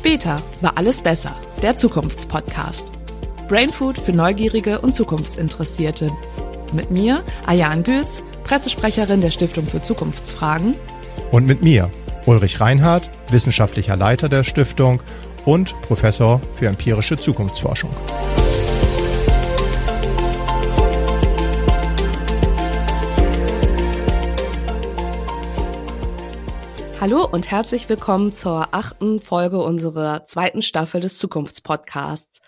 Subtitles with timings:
[0.00, 1.36] Später war alles besser.
[1.60, 2.90] Der Zukunftspodcast.
[3.48, 6.10] Brainfood für Neugierige und Zukunftsinteressierte.
[6.72, 10.76] Mit mir, Ayan Gülz, Pressesprecherin der Stiftung für Zukunftsfragen.
[11.30, 11.90] Und mit mir,
[12.24, 15.02] Ulrich Reinhardt, wissenschaftlicher Leiter der Stiftung
[15.44, 17.90] und Professor für empirische Zukunftsforschung.
[27.00, 32.42] Hallo und herzlich willkommen zur achten Folge unserer zweiten Staffel des Zukunftspodcasts.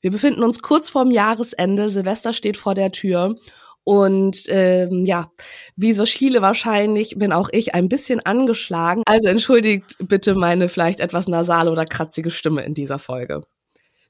[0.00, 3.34] Wir befinden uns kurz vorm Jahresende, Silvester steht vor der Tür
[3.82, 5.32] und ähm, ja,
[5.74, 9.02] wie so viele wahrscheinlich bin auch ich ein bisschen angeschlagen.
[9.06, 13.42] Also entschuldigt bitte meine vielleicht etwas nasale oder kratzige Stimme in dieser Folge.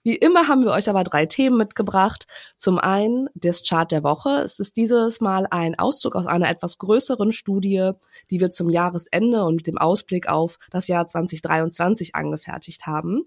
[0.07, 2.29] Wie immer haben wir euch aber drei Themen mitgebracht.
[2.57, 4.41] Zum einen das Chart der Woche.
[4.45, 7.91] Es ist dieses Mal ein Auszug aus einer etwas größeren Studie,
[8.31, 13.25] die wir zum Jahresende und dem Ausblick auf das Jahr 2023 angefertigt haben.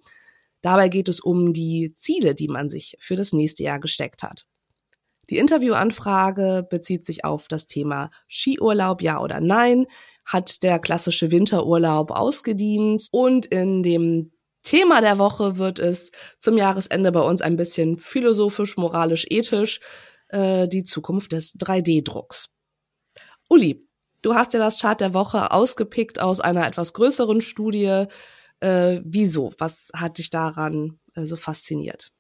[0.62, 4.46] Dabei geht es um die Ziele, die man sich für das nächste Jahr gesteckt hat.
[5.30, 9.86] Die Interviewanfrage bezieht sich auf das Thema Skiurlaub, ja oder nein.
[10.24, 13.08] Hat der klassische Winterurlaub ausgedient?
[13.12, 14.32] Und in dem
[14.64, 19.80] Thema der Woche wird es zum Jahresende bei uns ein bisschen philosophisch, moralisch, ethisch,
[20.30, 22.50] äh, die Zukunft des 3D-Drucks.
[23.48, 23.88] Uli,
[24.22, 28.06] du hast ja das Chart der Woche ausgepickt aus einer etwas größeren Studie.
[28.60, 29.54] Äh, wieso?
[29.58, 32.12] Was hat dich daran äh, so fasziniert?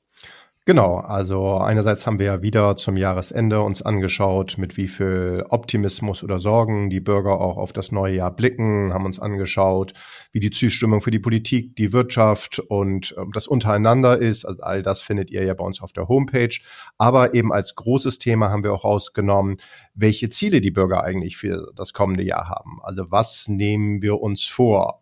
[0.70, 6.23] Genau, also einerseits haben wir ja wieder zum Jahresende uns angeschaut, mit wie viel Optimismus
[6.23, 9.94] oder Sorgen die Bürger auch auf das neue Jahr blicken, haben uns angeschaut,
[10.31, 14.45] wie die Zustimmung für die Politik, die Wirtschaft und äh, das untereinander ist.
[14.45, 16.56] Also all das findet ihr ja bei uns auf der Homepage.
[17.00, 19.58] Aber eben als großes Thema haben wir auch rausgenommen,
[19.95, 22.78] welche Ziele die Bürger eigentlich für das kommende Jahr haben.
[22.84, 25.01] Also was nehmen wir uns vor?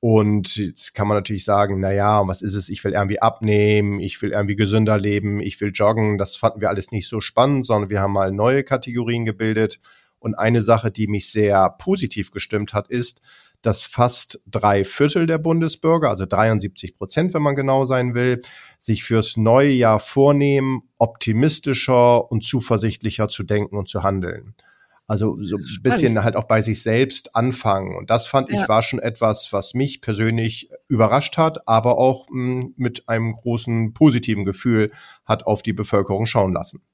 [0.00, 2.70] Und jetzt kann man natürlich sagen, na ja, was ist es?
[2.70, 6.16] Ich will irgendwie abnehmen, ich will irgendwie gesünder leben, ich will joggen.
[6.16, 9.78] Das fanden wir alles nicht so spannend, sondern wir haben mal neue Kategorien gebildet.
[10.18, 13.20] Und eine Sache, die mich sehr positiv gestimmt hat, ist,
[13.62, 18.40] dass fast drei Viertel der Bundesbürger, also 73 Prozent, wenn man genau sein will,
[18.78, 24.54] sich fürs neue Jahr vornehmen, optimistischer und zuversichtlicher zu denken und zu handeln.
[25.10, 27.96] Also so ein bisschen halt auch bei sich selbst anfangen.
[27.96, 28.62] Und das fand ja.
[28.62, 33.32] ich war schon etwas, was mich persönlich überrascht hat, aber auch mh, hm, mit einem
[33.32, 34.92] großen positiven Gefühl
[35.24, 36.84] hat auf die Bevölkerung schauen lassen.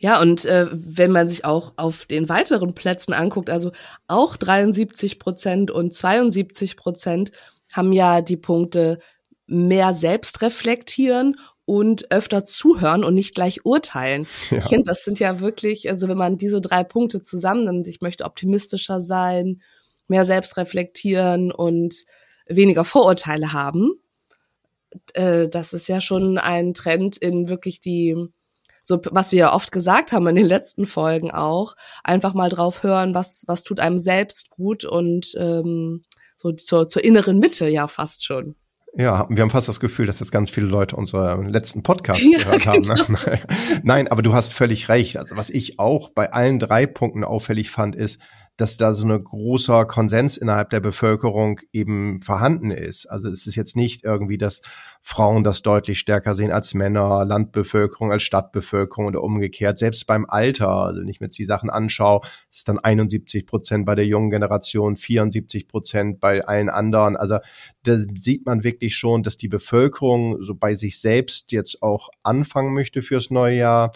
[0.00, 3.70] Ja, und äh, wenn man sich auch auf den weiteren Plätzen anguckt, also
[4.08, 7.30] auch 73 Prozent und 72 Prozent
[7.72, 8.98] haben ja die Punkte
[9.46, 11.36] mehr selbst reflektieren
[11.70, 14.26] und öfter zuhören und nicht gleich urteilen.
[14.50, 14.58] Ja.
[14.58, 18.24] Ich finde, das sind ja wirklich, also wenn man diese drei Punkte zusammennimmt, ich möchte
[18.24, 19.62] optimistischer sein,
[20.08, 22.06] mehr selbst reflektieren und
[22.48, 23.92] weniger Vorurteile haben,
[25.14, 28.16] äh, das ist ja schon ein Trend in wirklich die,
[28.82, 32.82] so was wir ja oft gesagt haben in den letzten Folgen auch, einfach mal drauf
[32.82, 36.02] hören, was, was tut einem selbst gut und ähm,
[36.36, 38.56] so zur, zur inneren Mitte ja fast schon.
[38.96, 42.38] Ja, wir haben fast das Gefühl, dass jetzt ganz viele Leute unseren letzten Podcast ja,
[42.38, 42.80] gehört haben.
[42.80, 43.04] Ne?
[43.06, 43.38] Genau.
[43.82, 45.16] Nein, aber du hast völlig recht.
[45.16, 48.20] Also was ich auch bei allen drei Punkten auffällig fand, ist,
[48.60, 53.06] dass da so eine großer Konsens innerhalb der Bevölkerung eben vorhanden ist.
[53.06, 54.60] Also es ist jetzt nicht irgendwie, dass
[55.00, 59.78] Frauen das deutlich stärker sehen als Männer, Landbevölkerung als Stadtbevölkerung oder umgekehrt.
[59.78, 63.86] Selbst beim Alter, also wenn ich mir jetzt die Sachen anschaue, ist dann 71 Prozent
[63.86, 67.16] bei der jungen Generation, 74 Prozent bei allen anderen.
[67.16, 67.38] Also
[67.84, 72.74] da sieht man wirklich schon, dass die Bevölkerung so bei sich selbst jetzt auch anfangen
[72.74, 73.92] möchte fürs neue Jahr,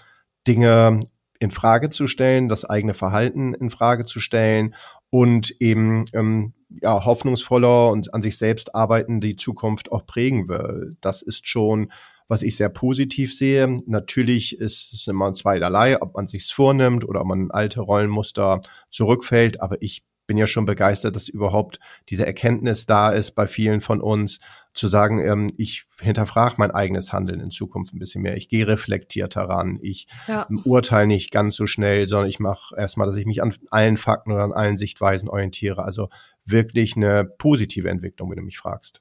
[0.46, 1.00] Dinge
[1.44, 4.74] in Frage zu stellen, das eigene Verhalten in Frage zu stellen
[5.10, 10.96] und eben ähm, ja, hoffnungsvoller und an sich selbst arbeiten die Zukunft auch prägen will.
[11.00, 11.92] Das ist schon,
[12.26, 13.76] was ich sehr positiv sehe.
[13.86, 18.60] Natürlich ist es immer zweierlei, ob man sich's vornimmt oder ob man alte Rollenmuster
[18.90, 19.60] zurückfällt.
[19.60, 21.78] Aber ich bin ja schon begeistert, dass überhaupt
[22.08, 24.38] diese Erkenntnis da ist bei vielen von uns,
[24.74, 28.36] zu sagen, ähm, ich hinterfrage mein eigenes Handeln in Zukunft ein bisschen mehr.
[28.36, 29.78] Ich gehe reflektiert heran.
[29.80, 30.46] Ich ja.
[30.64, 34.32] urteile nicht ganz so schnell, sondern ich mache erstmal, dass ich mich an allen Fakten
[34.32, 35.84] oder an allen Sichtweisen orientiere.
[35.84, 36.08] Also
[36.44, 39.00] wirklich eine positive Entwicklung, wenn du mich fragst.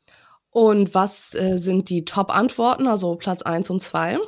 [0.52, 4.20] Und was äh, sind die Top-Antworten, also Platz eins und zwei?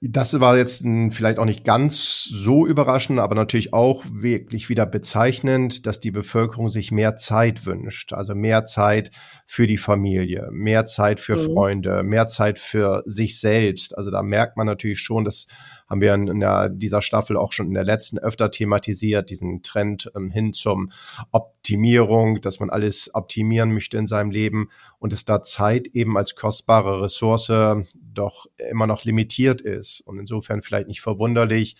[0.00, 5.86] Das war jetzt vielleicht auch nicht ganz so überraschend, aber natürlich auch wirklich wieder bezeichnend,
[5.86, 8.12] dass die Bevölkerung sich mehr Zeit wünscht.
[8.12, 9.10] Also mehr Zeit
[9.46, 11.52] für die Familie, mehr Zeit für mhm.
[11.52, 13.96] Freunde, mehr Zeit für sich selbst.
[13.96, 15.46] Also da merkt man natürlich schon, dass
[15.88, 20.10] haben wir in, der, dieser Staffel auch schon in der letzten öfter thematisiert, diesen Trend
[20.16, 20.90] ähm, hin zum
[21.30, 26.34] Optimierung, dass man alles optimieren möchte in seinem Leben und dass da Zeit eben als
[26.34, 27.52] kostbare Ressource
[27.92, 30.00] doch immer noch limitiert ist.
[30.00, 31.76] Und insofern vielleicht nicht verwunderlich,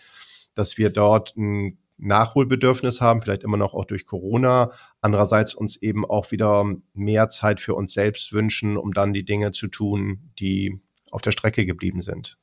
[0.55, 4.71] dass wir dort ein Nachholbedürfnis haben, vielleicht immer noch auch durch Corona.
[5.01, 9.51] Andererseits uns eben auch wieder mehr Zeit für uns selbst wünschen, um dann die Dinge
[9.51, 10.79] zu tun, die
[11.11, 12.37] auf der Strecke geblieben sind.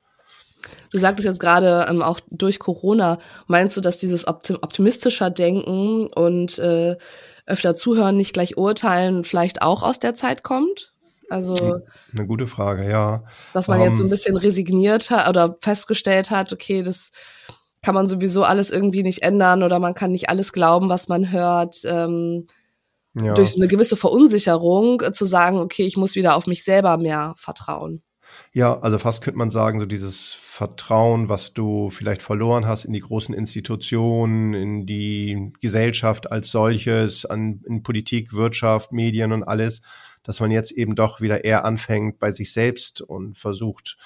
[0.91, 6.59] Du sagtest jetzt gerade ähm, auch durch Corona, meinst du, dass dieses optimistischer Denken und
[6.59, 6.97] äh,
[7.47, 10.93] öfter zuhören, nicht gleich urteilen, vielleicht auch aus der Zeit kommt?
[11.31, 11.81] Also
[12.17, 13.25] eine gute Frage, ja.
[13.53, 17.11] Dass man um, jetzt so ein ähm, bisschen resigniert hat oder festgestellt hat, okay, das
[17.83, 21.31] kann man sowieso alles irgendwie nicht ändern oder man kann nicht alles glauben, was man
[21.31, 21.83] hört.
[21.85, 22.47] Ähm,
[23.15, 23.35] ja.
[23.35, 27.35] Durch eine gewisse Verunsicherung äh, zu sagen, okay, ich muss wieder auf mich selber mehr
[27.37, 28.03] vertrauen.
[28.53, 32.93] Ja, also fast könnte man sagen, so dieses Vertrauen, was du vielleicht verloren hast in
[32.93, 39.83] die großen Institutionen, in die Gesellschaft als solches, an, in Politik, Wirtschaft, Medien und alles,
[40.23, 43.97] dass man jetzt eben doch wieder eher anfängt bei sich selbst und versucht,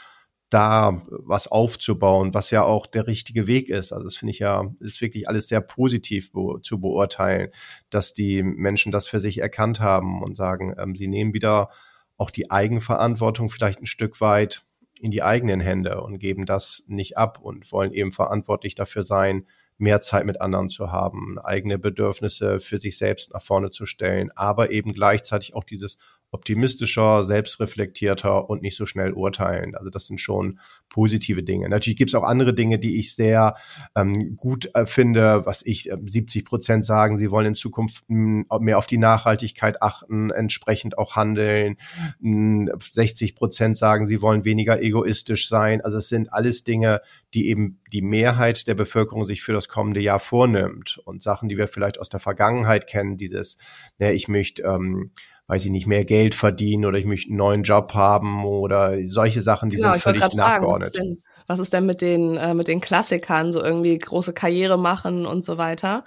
[0.51, 3.93] da was aufzubauen, was ja auch der richtige Weg ist.
[3.93, 7.51] Also das finde ich ja, ist wirklich alles sehr positiv be zu beurteilen,
[7.91, 11.71] dass die Menschen das für sich erkannt haben und sagen, ähm, sie nehmen wieder
[12.19, 14.65] auch die Eigenverantwortung vielleicht ein Stück weit
[15.01, 19.47] in die eigenen Hände und geben das nicht ab und wollen eben verantwortlich dafür sein,
[19.79, 24.31] mehr Zeit mit anderen zu haben, eigene Bedürfnisse für sich selbst nach vorne zu stellen,
[24.35, 25.97] aber eben gleichzeitig auch dieses
[26.31, 29.75] optimistischer, selbstreflektierter und nicht so schnell urteilen.
[29.75, 30.59] Also das sind schon
[30.89, 31.69] positive Dinge.
[31.69, 33.57] Natürlich gibt es auch andere Dinge, die ich sehr
[33.95, 38.45] ähm, gut äh, finde, was ich äh, 70 Prozent sagen, sie wollen in Zukunft mh,
[38.51, 41.77] hm, mehr auf die Nachhaltigkeit achten, entsprechend auch handeln.
[42.21, 45.81] Mh, hm, 60 Prozent sagen, sie wollen weniger egoistisch sein.
[45.81, 47.01] Also es sind alles Dinge,
[47.35, 51.57] die eben die Mehrheit der Bevölkerung sich für das kommende Jahr vornimmt und Sachen, die
[51.57, 53.59] wir vielleicht aus der Vergangenheit kennen, dieses,
[53.99, 55.13] ne, ich möchte ähm,
[55.49, 59.41] weiß ich nicht, mehr Geld verdienen oder ich möchte einen neuen Job haben oder solche
[59.41, 60.59] Sachen, die genau, sind völlig nachgeordnet.
[60.59, 63.97] Fragen, was, ist denn, was ist denn mit den, äh, mit den Klassikern, so irgendwie
[63.97, 66.05] große Karriere machen und so weiter?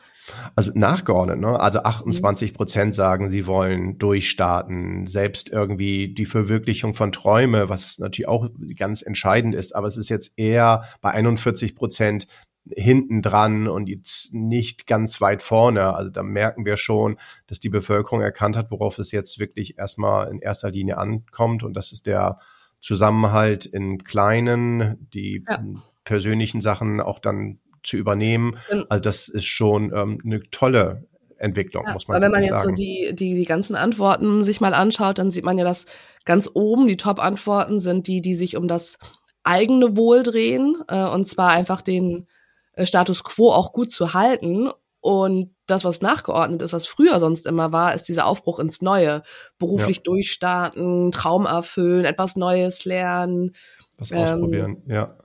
[0.55, 1.59] Also nachgeordnet, ne?
[1.59, 8.27] Also 28 Prozent sagen, sie wollen durchstarten, selbst irgendwie die Verwirklichung von Träume, was natürlich
[8.27, 8.47] auch
[8.77, 12.27] ganz entscheidend ist, aber es ist jetzt eher bei 41 Prozent
[12.69, 15.95] hinten dran und jetzt nicht ganz weit vorne.
[15.95, 17.17] Also da merken wir schon,
[17.47, 21.63] dass die Bevölkerung erkannt hat, worauf es jetzt wirklich erstmal in erster Linie ankommt.
[21.63, 22.39] Und das ist der
[22.79, 25.63] Zusammenhalt in kleinen, die ja.
[26.03, 28.57] persönlichen Sachen auch dann zu übernehmen.
[28.89, 32.23] Also das ist schon ähm, eine tolle Entwicklung, ja, muss man sagen.
[32.23, 32.69] Wenn man jetzt sagen.
[32.69, 35.85] so die, die, die ganzen Antworten sich mal anschaut, dann sieht man ja, dass
[36.25, 38.99] ganz oben die Top-Antworten sind die, die sich um das
[39.43, 42.27] eigene Wohl drehen, äh, und zwar einfach den
[42.77, 44.69] Status quo auch gut zu halten.
[44.99, 49.23] Und das, was nachgeordnet ist, was früher sonst immer war, ist dieser Aufbruch ins Neue.
[49.57, 50.03] Beruflich ja.
[50.03, 53.55] durchstarten, Traum erfüllen, etwas Neues lernen.
[53.97, 55.17] Was ähm, ausprobieren, ja.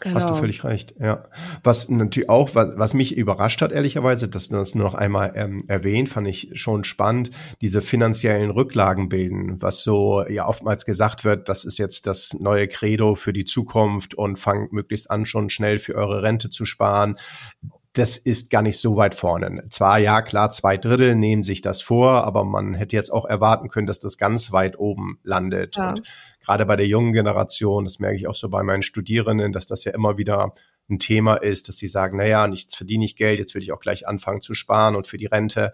[0.00, 0.14] Genau.
[0.16, 0.40] Hast du genau.
[0.40, 1.24] völlig recht, ja.
[1.62, 5.32] Was natürlich auch, was, was mich überrascht hat, ehrlicherweise, dass du das nur noch einmal
[5.34, 7.30] ähm, erwähnt, fand ich schon spannend,
[7.60, 12.68] diese finanziellen Rücklagen bilden, was so ja oftmals gesagt wird, das ist jetzt das neue
[12.68, 17.16] Credo für die Zukunft und fangt möglichst an, schon schnell für eure Rente zu sparen
[17.94, 19.64] das ist gar nicht so weit vorne.
[19.68, 23.68] Zwar, ja, klar, zwei Drittel nehmen sich das vor, aber man hätte jetzt auch erwarten
[23.68, 25.76] können, dass das ganz weit oben landet.
[25.76, 25.90] Ja.
[25.90, 26.02] Und
[26.40, 29.84] gerade bei der jungen Generation, das merke ich auch so bei meinen Studierenden, dass das
[29.84, 30.54] ja immer wieder
[30.88, 33.72] ein Thema ist, dass sie sagen, na ja, nichts verdiene ich Geld, jetzt will ich
[33.72, 35.72] auch gleich anfangen zu sparen und für die Rente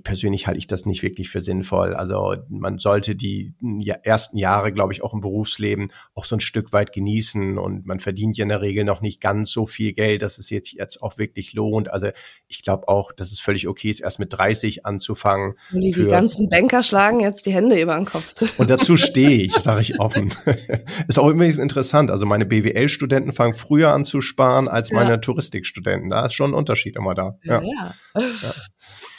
[0.00, 1.94] persönlich halte ich das nicht wirklich für sinnvoll.
[1.94, 3.54] Also man sollte die
[4.02, 8.00] ersten Jahre, glaube ich, auch im Berufsleben auch so ein Stück weit genießen und man
[8.00, 11.02] verdient ja in der Regel noch nicht ganz so viel Geld, dass es jetzt, jetzt
[11.02, 11.90] auch wirklich lohnt.
[11.92, 12.08] Also
[12.48, 15.54] ich glaube auch, dass es völlig okay ist, erst mit 30 anzufangen.
[15.72, 18.34] Und die, die ganzen Banker schlagen jetzt die Hände über den Kopf.
[18.58, 20.32] Und dazu stehe ich, sage ich offen.
[21.08, 22.10] ist auch übrigens interessant.
[22.10, 25.16] Also meine BWL-Studenten fangen früher an zu sparen als meine ja.
[25.16, 26.10] Touristikstudenten.
[26.10, 27.38] Da ist schon ein Unterschied immer da.
[27.42, 27.62] ja.
[27.62, 27.94] ja.
[28.14, 28.24] ja.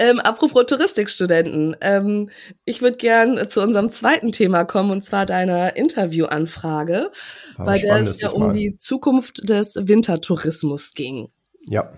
[0.00, 2.30] Ähm, apropos Touristikstudenten, ähm,
[2.64, 7.10] ich würde gern zu unserem zweiten Thema kommen und zwar deiner Interviewanfrage,
[7.58, 11.28] bei der es ja um die Zukunft des Wintertourismus ging.
[11.66, 11.92] Ja.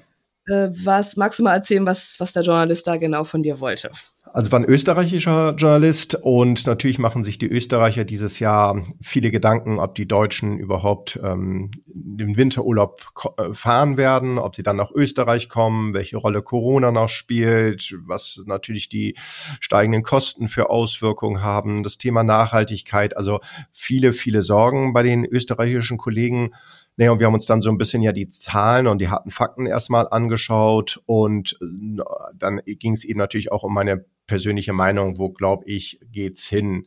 [0.46, 3.90] Äh, was magst du mal erzählen, was, was der Journalist da genau von dir wollte?
[4.34, 9.78] Also war ein österreichischer Journalist und natürlich machen sich die Österreicher dieses Jahr viele Gedanken,
[9.78, 15.50] ob die Deutschen überhaupt ähm, den Winterurlaub äh, fahren werden, ob sie dann nach Österreich
[15.50, 19.16] kommen, welche Rolle Corona noch spielt, was natürlich die
[19.60, 25.98] steigenden Kosten für Auswirkungen haben, das Thema Nachhaltigkeit, also viele, viele Sorgen bei den österreichischen
[25.98, 26.52] Kollegen.
[26.96, 29.30] Nee, und wir haben uns dann so ein bisschen ja die Zahlen und die harten
[29.30, 32.02] Fakten erstmal angeschaut und äh,
[32.36, 36.86] dann ging es eben natürlich auch um meine persönliche Meinung, wo glaube ich geht's hin?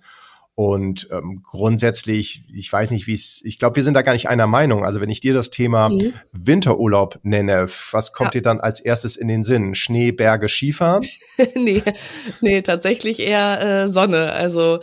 [0.57, 4.29] Und ähm, grundsätzlich, ich weiß nicht, wie es, ich glaube, wir sind da gar nicht
[4.29, 4.85] einer Meinung.
[4.85, 6.13] Also wenn ich dir das Thema mhm.
[6.31, 8.39] Winterurlaub nenne, was kommt ja.
[8.39, 9.75] dir dann als erstes in den Sinn?
[9.75, 11.05] Schnee, Berge, Skifahren?
[11.55, 11.83] nee,
[12.39, 14.31] nee, tatsächlich eher äh, Sonne.
[14.31, 14.79] Also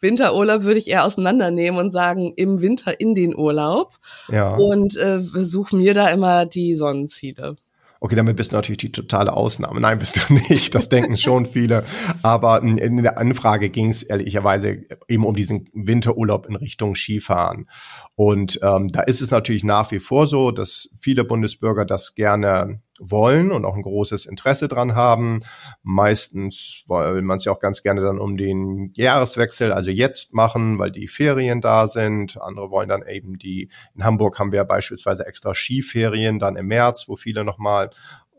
[0.00, 3.96] Winterurlaub würde ich eher auseinandernehmen und sagen, im Winter in den Urlaub.
[4.28, 4.54] Ja.
[4.54, 7.56] Und äh, suche mir da immer die Sonnenziele.
[7.98, 9.80] Okay, damit bist du natürlich die totale Ausnahme.
[9.80, 10.74] Nein, bist du nicht.
[10.74, 11.84] Das denken schon viele.
[12.22, 17.68] Aber in der Anfrage ging es ehrlicherweise eben um diesen Winterurlaub in Richtung Skifahren.
[18.14, 22.82] Und ähm, da ist es natürlich nach wie vor so, dass viele Bundesbürger das gerne
[23.00, 25.42] wollen und auch ein großes Interesse dran haben.
[25.82, 30.78] Meistens will man es ja auch ganz gerne dann um den Jahreswechsel, also jetzt machen,
[30.78, 32.40] weil die Ferien da sind.
[32.40, 37.08] Andere wollen dann eben die, in Hamburg haben wir beispielsweise extra Skiferien dann im März,
[37.08, 37.90] wo viele nochmal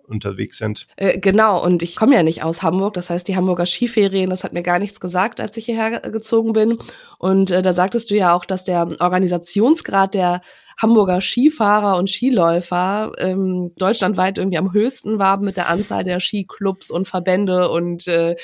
[0.07, 0.87] unterwegs sind.
[0.95, 4.43] Äh, genau, und ich komme ja nicht aus Hamburg, das heißt, die Hamburger Skiferien, das
[4.43, 6.77] hat mir gar nichts gesagt, als ich hierher gezogen bin.
[7.17, 10.41] Und äh, da sagtest du ja auch, dass der Organisationsgrad der
[10.77, 16.91] Hamburger Skifahrer und Skiläufer ähm, deutschlandweit irgendwie am höchsten war mit der Anzahl der Skiclubs
[16.91, 18.35] und Verbände und äh,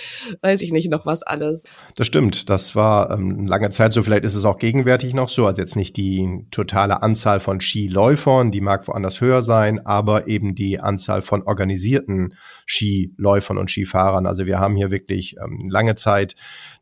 [0.42, 1.66] weiß ich nicht noch was alles.
[1.96, 5.46] Das stimmt, das war ähm, lange Zeit so, vielleicht ist es auch gegenwärtig noch so,
[5.46, 10.56] also jetzt nicht die totale Anzahl von Skiläufern, die mag woanders höher sein, aber eben
[10.56, 12.34] die Anzahl von organisierten
[12.66, 14.26] Skiläufern und Skifahrern.
[14.26, 16.36] Also wir haben hier wirklich ähm, lange Zeit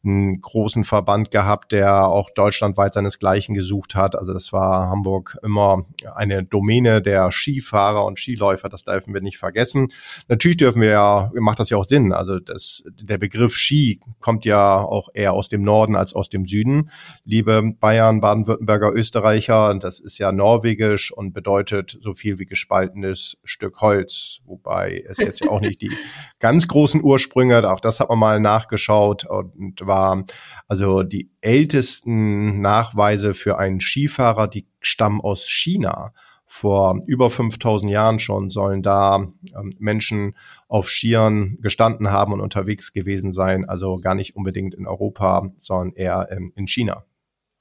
[0.03, 4.15] einen großen Verband gehabt, der auch deutschlandweit seinesgleichen gesucht hat.
[4.15, 9.37] Also das war Hamburg immer eine Domäne der Skifahrer und Skiläufer, das dürfen wir nicht
[9.37, 9.87] vergessen.
[10.27, 12.13] Natürlich dürfen wir ja, macht das ja auch Sinn.
[12.13, 16.45] Also das, der Begriff Ski kommt ja auch eher aus dem Norden als aus dem
[16.45, 16.89] Süden.
[17.25, 23.81] Liebe Bayern, Baden-Württemberger, Österreicher, das ist ja norwegisch und bedeutet so viel wie gespaltenes Stück
[23.81, 25.91] Holz, wobei es jetzt ja auch nicht die
[26.39, 30.25] ganz großen Ursprünge, auch das hat man mal nachgeschaut und war
[30.67, 36.13] also die ältesten Nachweise für einen Skifahrer, die stammen aus China.
[36.45, 40.35] Vor über 5000 Jahren schon sollen da ähm, Menschen
[40.67, 43.67] auf Skiern gestanden haben und unterwegs gewesen sein.
[43.67, 47.05] Also gar nicht unbedingt in Europa, sondern eher ähm, in China.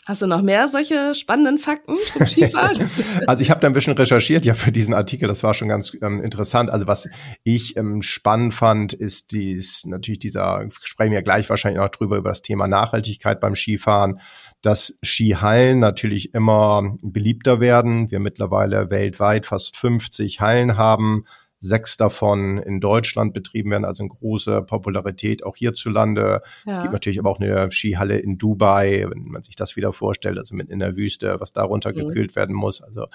[0.06, 2.90] Hast du noch mehr solche spannenden Fakten zum Skifahren?
[3.26, 5.94] also ich habe da ein bisschen recherchiert ja für diesen Artikel, das war schon ganz
[6.00, 6.70] ähm, interessant.
[6.70, 7.08] Also was
[7.44, 12.30] ich ähm, spannend fand, ist dies natürlich dieser, sprechen wir gleich wahrscheinlich noch drüber über
[12.30, 14.20] das Thema Nachhaltigkeit beim Skifahren,
[14.62, 18.10] dass Skihallen natürlich immer beliebter werden.
[18.10, 21.24] Wir mittlerweile weltweit fast 50 Hallen haben,
[21.60, 26.42] sechs davon in Deutschland betrieben werden, also eine große Popularität auch hierzulande.
[26.64, 26.72] Ja.
[26.72, 30.38] Es gibt natürlich aber auch eine Skihalle in Dubai, wenn man sich das wieder vorstellt,
[30.38, 31.96] also mit in der Wüste, was darunter mhm.
[31.96, 32.82] gekühlt werden muss.
[32.82, 33.06] Also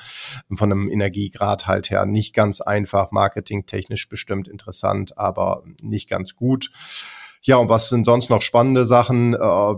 [0.56, 6.72] von einem Energiegrad halt her nicht ganz einfach, marketingtechnisch bestimmt interessant, aber nicht ganz gut.
[7.42, 9.36] Ja, und was sind sonst noch spannende Sachen?
[9.36, 9.76] Äh,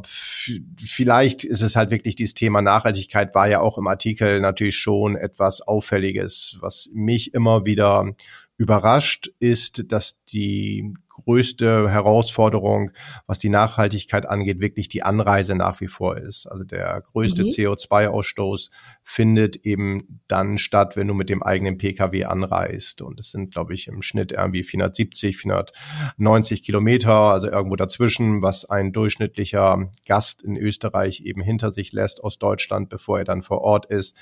[0.77, 5.17] vielleicht ist es halt wirklich dieses Thema Nachhaltigkeit, war ja auch im Artikel natürlich schon
[5.17, 8.13] etwas Auffälliges, was mich immer wieder
[8.57, 12.91] überrascht ist, dass die größte Herausforderung,
[13.25, 16.47] was die Nachhaltigkeit angeht, wirklich die Anreise nach wie vor ist.
[16.47, 17.49] Also der größte mhm.
[17.49, 18.69] CO2-Ausstoß
[19.03, 23.01] findet eben dann statt, wenn du mit dem eigenen Pkw anreist.
[23.01, 28.65] Und es sind, glaube ich, im Schnitt irgendwie 470, 490 Kilometer, also irgendwo dazwischen, was
[28.65, 33.61] ein durchschnittlicher Gast in Österreich eben hinter sich lässt aus Deutschland, bevor er dann vor
[33.61, 34.17] Ort ist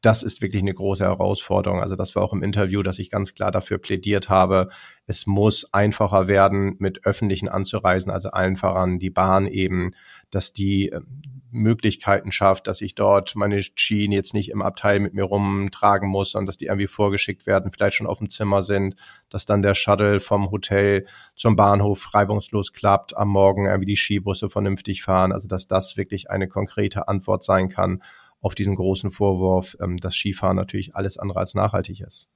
[0.00, 1.80] das ist wirklich eine große Herausforderung.
[1.80, 4.68] Also das war auch im Interview, dass ich ganz klar dafür plädiert habe,
[5.06, 9.92] es muss einfacher werden, mit öffentlichen anzureisen, also allen voran die Bahn eben,
[10.30, 15.14] dass die ähm, Möglichkeiten schafft, dass ich dort meine Schienen jetzt nicht im Abteil mit
[15.14, 18.96] mir rumtragen muss, sondern dass die irgendwie vorgeschickt werden, vielleicht schon auf dem Zimmer sind,
[19.30, 24.50] dass dann der Shuttle vom Hotel zum Bahnhof reibungslos klappt, am Morgen irgendwie die Skibusse
[24.50, 28.02] vernünftig fahren, also dass das wirklich eine konkrete Antwort sein kann
[28.40, 32.28] auf diesen großen Vorwurf, ähm, dass Skifahren natürlich alles andere als nachhaltig ist.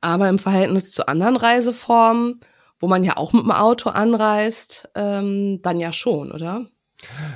[0.00, 2.40] Aber im Verhältnis zu anderen Reiseformen,
[2.80, 6.66] wo man ja auch mit dem Auto anreist, ähm, dann ja schon, oder?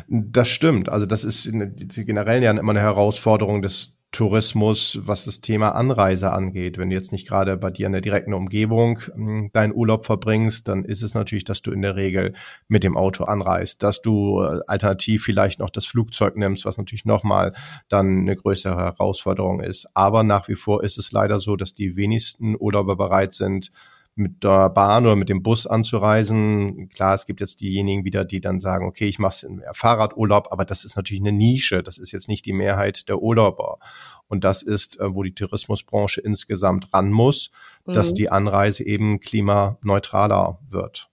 [0.08, 0.88] Das stimmt.
[0.88, 6.78] Also das ist generell ja immer eine Herausforderung des Tourismus, was das Thema Anreise angeht.
[6.78, 10.68] Wenn du jetzt nicht gerade bei dir in der direkten Umgebung hm, deinen Urlaub verbringst,
[10.68, 12.32] dann ist es natürlich, dass du in der Regel
[12.66, 17.04] mit dem Auto anreist, dass du äh, alternativ vielleicht noch das Flugzeug nimmst, was natürlich
[17.04, 17.52] nochmal
[17.90, 19.87] dann eine größere Herausforderung ist.
[19.92, 23.70] Aber nach wie vor ist es leider so, dass die wenigsten Urlauber bereit sind,
[24.16, 26.88] mit der Bahn oder mit dem Bus anzureisen.
[26.88, 30.64] Klar, es gibt jetzt diejenigen wieder, die dann sagen, okay, ich mache in Fahrradurlaub, aber
[30.64, 31.82] das ist natürlich eine Nische.
[31.82, 33.78] Das ist jetzt nicht die Mehrheit der Urlauber.
[34.26, 37.50] Und das ist, äh, wo die Tourismusbranche insgesamt ran muss,
[37.85, 37.92] mhm.
[37.92, 41.11] dass die Anreise eben klimaneutraler wird.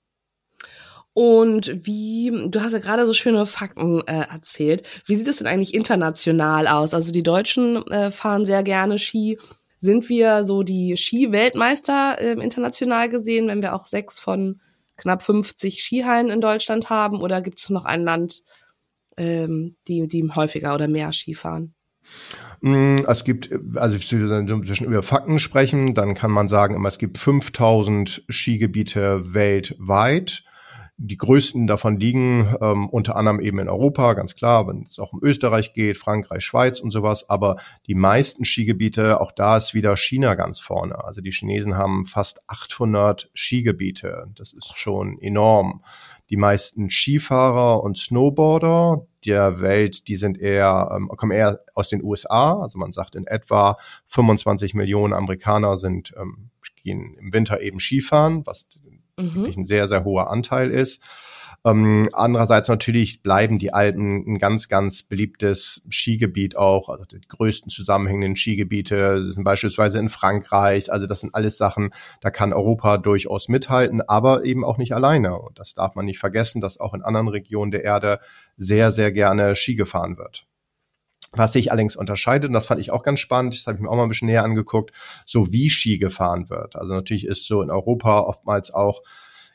[1.14, 4.84] Und wie, du hast ja gerade so schöne Fakten äh, erzählt.
[5.06, 6.94] Wie sieht es denn eigentlich international aus?
[6.94, 9.38] Also die Deutschen äh, fahren sehr gerne Ski
[9.84, 14.62] sind wir so die Ski-Weltmeister äh, international gesehen, wenn wir auch sechs von
[14.96, 17.22] knapp 50 Skihallen in Deutschland haben?
[17.22, 18.44] Oder gibt es noch ein Land,
[19.18, 21.76] ähm, die, die häufiger oder mehr Ski fahren?
[22.62, 28.24] Mm, es gibt, also zwischen über Fakten sprechen, dann kann man sagen, es gibt 5000
[28.30, 30.44] Skigebiete weltweit.
[30.98, 35.12] Die größten davon liegen ähm, unter anderem eben in Europa, ganz klar, wenn es auch
[35.12, 37.30] um Österreich geht, Frankreich, Schweiz und sowas.
[37.30, 37.58] Aber
[37.88, 41.04] die meisten Skigebiete, auch da ist wieder China ganz vorne.
[41.04, 44.28] Also die Chinesen haben fast 800 Skigebiete.
[44.36, 45.84] Das ist schon enorm.
[46.30, 52.04] Die meisten Skifahrer und Snowboarder der Welt, die sind eher, ähm, kommen eher aus den
[52.04, 52.62] USA.
[52.62, 56.52] Also man sagt in etwa 25 Millionen Amerikaner sind ähm,
[56.84, 58.68] gehen im Winter eben Skifahren, was
[59.20, 59.36] mhm.
[59.36, 61.02] wirklich ein sehr, sehr hoher Anteil ist.
[61.66, 66.90] Ähm, andererseits natürlich bleiben die Alpen ein ganz, ganz beliebtes Skigebiet auch.
[66.90, 70.92] Also die größten zusammenhängenden Skigebiete sind beispielsweise in Frankreich.
[70.92, 75.40] Also das sind alles Sachen, da kann Europa durchaus mithalten, aber eben auch nicht alleine.
[75.40, 78.20] Und das darf man nicht vergessen, dass auch in anderen Regionen der Erde
[78.58, 80.46] sehr, sehr gerne Ski gefahren wird.
[81.36, 83.90] Was sich allerdings unterscheidet, und das fand ich auch ganz spannend, das habe ich mir
[83.90, 84.92] auch mal ein bisschen näher angeguckt,
[85.26, 86.76] so wie Ski gefahren wird.
[86.76, 89.02] Also natürlich ist so in Europa oftmals auch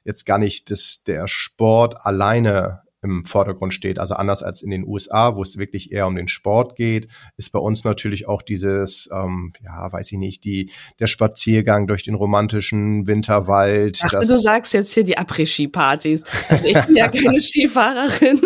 [0.04, 3.98] jetzt gar nicht das, der Sport alleine im Vordergrund steht.
[3.98, 7.52] Also anders als in den USA, wo es wirklich eher um den Sport geht, ist
[7.52, 12.14] bei uns natürlich auch dieses, ähm, ja, weiß ich nicht, die der Spaziergang durch den
[12.14, 14.02] romantischen Winterwald.
[14.02, 16.24] Dachte, du sagst jetzt hier die Après-Ski-Partys.
[16.48, 18.40] Also ich bin ja keine Skifahrerin.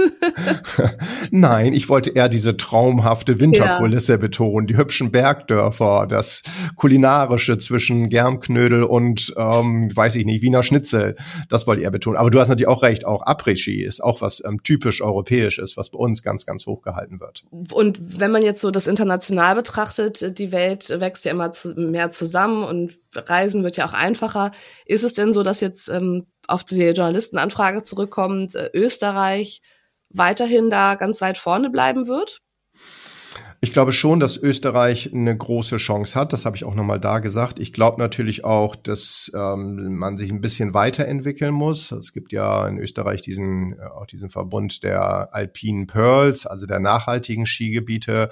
[1.31, 4.19] Nein, ich wollte eher diese traumhafte Winterkulisse ja.
[4.19, 6.43] betonen, die hübschen Bergdörfer, das
[6.77, 11.17] kulinarische zwischen Germknödel und, ähm, weiß ich nicht, Wiener Schnitzel.
[11.49, 12.19] Das wollte ich eher betonen.
[12.19, 15.77] Aber du hast natürlich auch recht, auch Après-Ski ist auch was ähm, typisch europäisch ist,
[15.77, 17.45] was bei uns ganz, ganz hoch gehalten wird.
[17.51, 22.11] Und wenn man jetzt so das international betrachtet, die Welt wächst ja immer zu, mehr
[22.11, 24.51] zusammen und Reisen wird ja auch einfacher.
[24.87, 29.63] Ist es denn so, dass jetzt ähm, auf die Journalistenanfrage zurückkommt, äh, Österreich
[30.11, 32.42] weiterhin da ganz weit vorne bleiben wird?
[33.65, 36.33] Ich glaube schon, dass Österreich eine große Chance hat.
[36.33, 37.61] Das habe ich auch nochmal da gesagt.
[37.61, 41.93] Ich glaube natürlich auch, dass ähm, man sich ein bisschen weiterentwickeln muss.
[41.93, 46.81] Es gibt ja in Österreich diesen, äh, auch diesen Verbund der Alpinen Pearls, also der
[46.81, 48.31] nachhaltigen Skigebiete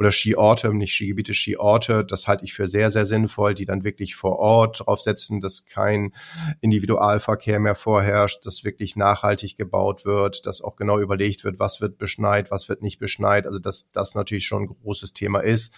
[0.00, 2.04] oder Skiorte, nicht Skigebiete, Skiorte.
[2.04, 6.12] Das halte ich für sehr, sehr sinnvoll, die dann wirklich vor Ort draufsetzen, dass kein
[6.60, 11.98] Individualverkehr mehr vorherrscht, dass wirklich nachhaltig gebaut wird, dass auch genau überlegt wird, was wird
[11.98, 13.46] beschneit, was wird nicht beschneit.
[13.46, 15.74] Also dass das natürlich schon großes Thema ist,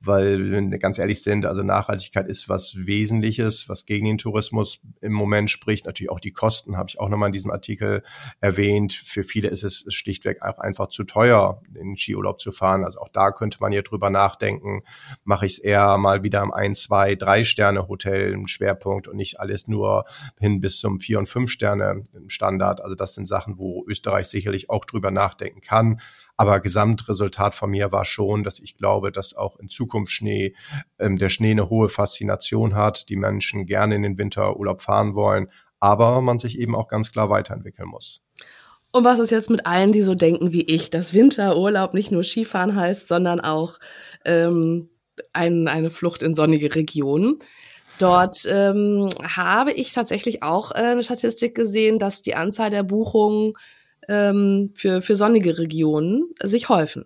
[0.00, 4.80] weil wenn wir ganz ehrlich sind, also Nachhaltigkeit ist was Wesentliches, was gegen den Tourismus
[5.00, 5.86] im Moment spricht.
[5.86, 8.02] Natürlich auch die Kosten habe ich auch nochmal in diesem Artikel
[8.40, 8.92] erwähnt.
[8.92, 12.84] Für viele ist es schlichtweg auch einfach zu teuer, in den Skiurlaub zu fahren.
[12.84, 14.82] Also auch da könnte man ja drüber nachdenken,
[15.24, 19.16] mache ich es eher mal wieder im ein, zwei, drei Sterne Hotel im Schwerpunkt und
[19.16, 20.04] nicht alles nur
[20.38, 22.82] hin bis zum vier und fünf Sterne Standard.
[22.82, 26.00] Also das sind Sachen, wo Österreich sicherlich auch drüber nachdenken kann.
[26.36, 30.54] Aber Gesamtresultat von mir war schon, dass ich glaube, dass auch in Zukunft Schnee,
[30.98, 35.48] ähm, der Schnee eine hohe Faszination hat, die Menschen gerne in den Winterurlaub fahren wollen,
[35.80, 38.20] aber man sich eben auch ganz klar weiterentwickeln muss.
[38.92, 42.22] Und was ist jetzt mit allen, die so denken wie ich, dass Winterurlaub nicht nur
[42.22, 43.78] Skifahren heißt, sondern auch
[44.24, 44.88] ähm,
[45.32, 47.38] ein, eine Flucht in sonnige Regionen?
[47.98, 53.54] Dort ähm, habe ich tatsächlich auch äh, eine Statistik gesehen, dass die Anzahl der Buchungen
[54.08, 57.04] ähm, für, für sonnige Regionen sich häufen.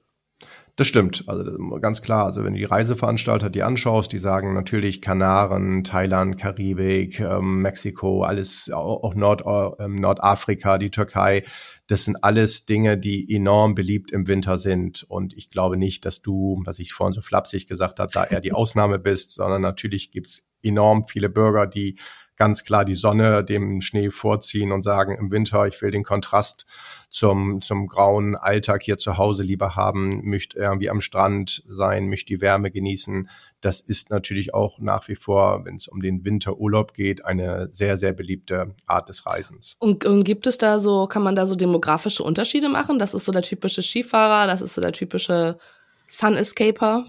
[0.80, 1.44] Das stimmt, also
[1.80, 2.24] ganz klar.
[2.24, 8.22] Also wenn du die Reiseveranstalter die anschaust, die sagen natürlich Kanaren, Thailand, Karibik, ähm, Mexiko,
[8.22, 9.42] alles auch Nord,
[9.78, 11.42] äh, Nordafrika, die Türkei.
[11.86, 15.02] Das sind alles Dinge, die enorm beliebt im Winter sind.
[15.02, 18.40] Und ich glaube nicht, dass du, was ich vorhin so flapsig gesagt habe, da eher
[18.40, 21.98] die Ausnahme bist, sondern natürlich gibt's enorm viele Bürger, die
[22.40, 26.64] ganz klar die Sonne dem Schnee vorziehen und sagen im Winter, ich will den Kontrast
[27.10, 32.32] zum, zum grauen Alltag hier zu Hause lieber haben, möchte irgendwie am Strand sein, möchte
[32.32, 33.28] die Wärme genießen.
[33.60, 37.98] Das ist natürlich auch nach wie vor, wenn es um den Winterurlaub geht, eine sehr,
[37.98, 39.76] sehr beliebte Art des Reisens.
[39.78, 42.98] Und, und gibt es da so, kann man da so demografische Unterschiede machen?
[42.98, 45.58] Das ist so der typische Skifahrer, das ist so der typische
[46.06, 47.04] Sun Escaper?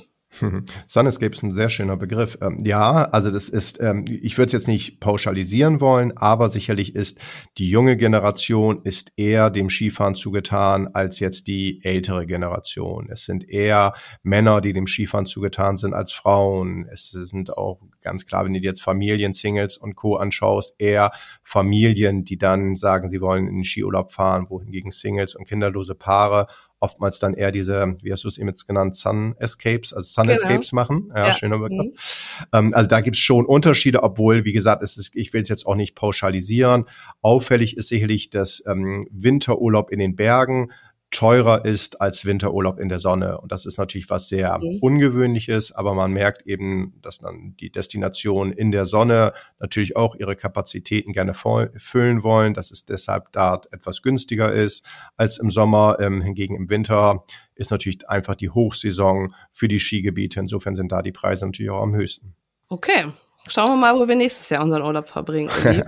[0.88, 2.38] Sun Escape ist ein sehr schöner Begriff.
[2.41, 6.96] Ähm, ja, also das ist, ähm, ich würde es jetzt nicht pauschalisieren wollen, aber sicherlich
[6.96, 7.20] ist
[7.58, 13.10] die junge Generation ist eher dem Skifahren zugetan als jetzt die ältere Generation.
[13.10, 16.88] Es sind eher Männer, die dem Skifahren zugetan sind als Frauen.
[16.91, 20.15] Es sind auch ganz klar, wenn du dir jetzt Familien, Singles und Co.
[20.15, 21.12] anschaust, eher
[21.44, 26.48] Familien, die dann sagen, sie wollen in den Skiurlaub fahren, wohingegen Singles und kinderlose Paare
[26.82, 30.24] oftmals dann eher diese, wie hast du es eben jetzt genannt, Sun Escapes, also Sun
[30.24, 30.36] genau.
[30.36, 31.12] Escapes machen.
[31.15, 31.36] Ja, ja.
[31.36, 31.78] schöner Begriff.
[31.80, 32.46] Mhm.
[32.52, 35.65] Ähm, also da gibt's schon Unterschiede, obwohl, wie gesagt, es ist, ich will es jetzt
[35.65, 36.86] auch nicht pauschalisieren.
[37.22, 40.72] Auffällig ist sicherlich das ähm, Winterurlaub in den Bergen
[41.12, 43.39] teurer ist als Winterurlaub in der Sonne.
[43.39, 44.80] Und das ist natürlich was sehr mhm.
[44.82, 50.38] Ungewöhnliches, aber man merkt eben, dass dann die Destinationen in der Sonne natürlich auch ihre
[50.38, 54.86] Kapazitäten gerne füllen wollen, dass es deshalb dort etwas günstiger ist
[55.17, 55.97] als im Sommer.
[56.00, 60.39] Ähm, hingegen im Winter ist natürlich einfach die Hochsaison für die Skigebiete.
[60.39, 62.34] Insofern sind da die Preise natürlich auch am höchsten.
[62.69, 63.06] Okay.
[63.47, 65.50] Schauen wir mal, wo wir nächstes Jahr unseren Urlaub verbringen.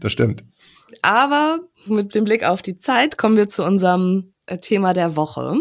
[0.00, 0.44] das stimmt.
[1.02, 5.60] Aber mit dem Blick auf die Zeit kommen wir zu unserem äh, Thema der Woche.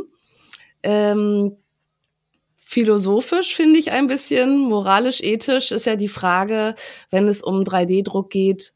[0.84, 1.58] Ähm,
[2.58, 6.76] philosophisch finde ich ein bisschen, moralisch, ethisch ist ja die Frage,
[7.10, 8.74] wenn es um 3D-Druck geht,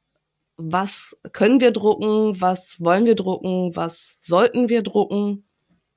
[0.58, 5.48] was können wir drucken, was wollen wir drucken, was sollten wir drucken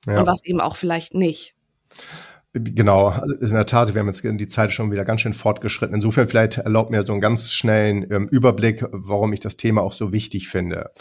[0.07, 0.19] ja.
[0.19, 1.55] und was eben auch vielleicht nicht.
[2.53, 5.95] Genau, also in der Tat, wir haben jetzt die Zeit schon wieder ganz schön fortgeschritten.
[5.95, 9.93] Insofern vielleicht erlaubt mir so einen ganz schnellen ähm, Überblick, warum ich das Thema auch
[9.93, 10.91] so wichtig finde.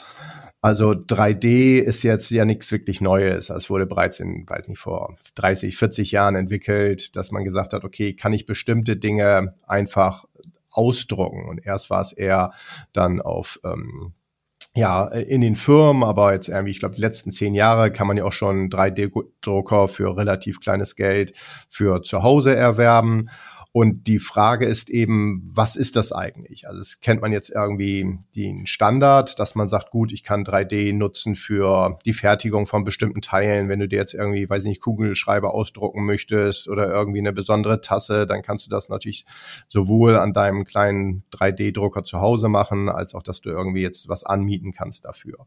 [0.62, 3.51] Also 3D ist jetzt ja nichts wirklich Neues.
[3.51, 7.85] Es wurde bereits in, weiß nicht, vor 30, 40 Jahren entwickelt, dass man gesagt hat,
[7.85, 10.25] okay, kann ich bestimmte Dinge einfach
[10.71, 11.49] ausdrucken?
[11.51, 12.53] Und erst war es eher
[12.95, 14.15] dann auf ähm,
[14.75, 18.17] ja, in den Firmen, aber jetzt irgendwie, ich glaube, die letzten zehn Jahre kann man
[18.17, 21.35] ja auch schon 3D-Drucker für relativ kleines Geld
[21.69, 23.29] für zu Hause erwerben.
[23.75, 26.69] Und die Frage ist eben, was ist das eigentlich?
[26.69, 30.93] Also es kennt man jetzt irgendwie den Standard, dass man sagt, gut, ich kann 3D
[30.93, 33.71] nutzen für die Fertigung von bestimmten Teilen.
[33.71, 38.27] Wenn du dir jetzt irgendwie, weiß nicht, Kugelschreiber ausdrucken möchtest oder irgendwie eine besondere Tasse,
[38.27, 39.25] dann kannst du das natürlich
[39.71, 44.23] sowohl an deinem kleinen 3D-Drucker zu Hause machen, als auch, dass du irgendwie jetzt was
[44.23, 45.47] anmieten kannst dafür.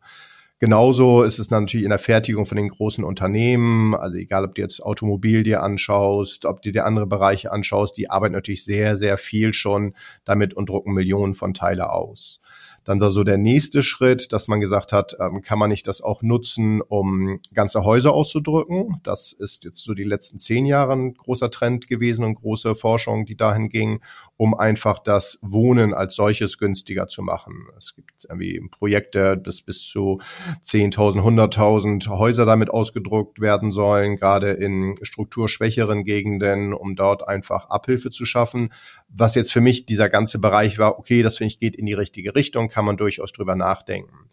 [0.60, 4.62] Genauso ist es natürlich in der Fertigung von den großen Unternehmen, also egal ob du
[4.62, 9.18] jetzt Automobil dir anschaust, ob du dir andere Bereiche anschaust, die arbeiten natürlich sehr, sehr
[9.18, 12.40] viel schon damit und drucken Millionen von Teile aus.
[12.86, 16.02] Dann war so der nächste Schritt, dass man gesagt hat, ähm, kann man nicht das
[16.02, 19.02] auch nutzen, um ganze Häuser auszudrücken?
[19.04, 23.26] Das ist jetzt so die letzten zehn Jahre ein großer Trend gewesen und große Forschung,
[23.26, 24.02] die dahin ging
[24.38, 27.68] um einfach das Wohnen als solches günstiger zu machen.
[27.78, 30.20] Es gibt irgendwie Projekte, dass bis zu
[30.64, 38.12] 10.000, 100.000 Häuser damit ausgedruckt werden sollen, gerade in strukturschwächeren Gegenden, um dort einfach Abhilfe
[38.12, 38.74] zu schaffen.
[39.08, 41.94] Was jetzt für mich dieser ganze Bereich war, okay, das finde ich geht in die
[41.94, 44.28] richtige Richtung, kann man durchaus drüber nachdenken.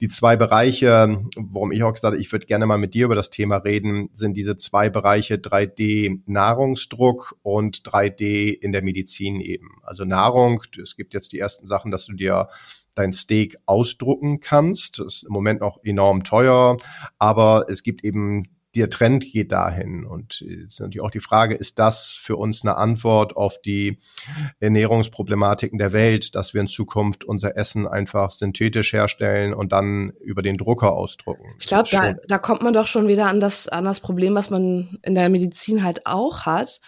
[0.00, 3.14] Die zwei Bereiche, warum ich auch gesagt habe, ich würde gerne mal mit dir über
[3.14, 9.80] das Thema reden, sind diese zwei Bereiche 3D Nahrungsdruck und 3D in der Medizin eben.
[9.82, 12.48] Also Nahrung, es gibt jetzt die ersten Sachen, dass du dir
[12.94, 14.98] dein Steak ausdrucken kannst.
[14.98, 16.76] Das ist im Moment noch enorm teuer,
[17.18, 20.04] aber es gibt eben der Trend geht dahin.
[20.04, 23.98] Und jetzt natürlich auch die Frage, ist das für uns eine Antwort auf die
[24.60, 30.42] Ernährungsproblematiken der Welt, dass wir in Zukunft unser Essen einfach synthetisch herstellen und dann über
[30.42, 31.54] den Drucker ausdrucken?
[31.58, 34.50] Ich glaube, da, da kommt man doch schon wieder an das, an das Problem, was
[34.50, 36.80] man in der Medizin halt auch hat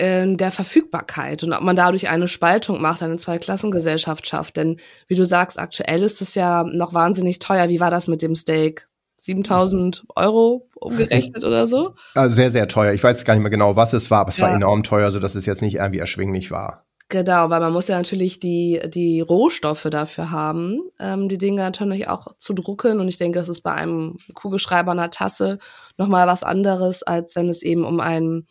[0.00, 4.56] in der Verfügbarkeit und ob man dadurch eine Spaltung macht, eine Zweiklassengesellschaft schafft.
[4.56, 7.68] Denn wie du sagst, aktuell ist es ja noch wahnsinnig teuer.
[7.68, 8.88] Wie war das mit dem Steak?
[9.20, 11.94] 7000 Euro umgerechnet oder so.
[12.14, 12.94] Also sehr, sehr teuer.
[12.94, 14.46] Ich weiß gar nicht mehr genau, was es war, aber es ja.
[14.46, 16.86] war enorm teuer, so dass es jetzt nicht irgendwie erschwinglich war.
[17.10, 22.08] Genau, weil man muss ja natürlich die, die Rohstoffe dafür haben, ähm, die Dinge natürlich
[22.08, 22.98] auch zu drucken.
[22.98, 25.58] Und ich denke, das ist bei einem Kugelschreiber einer Tasse
[25.98, 28.46] nochmal was anderes, als wenn es eben um ein